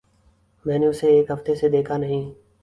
میں 0.65 0.79
نے 0.79 0.87
اسے 0.87 1.07
ایک 1.07 1.31
ہفتے 1.31 1.55
سے 1.55 1.69
دیکھا 1.69 1.97
نہیں۔ 1.97 2.29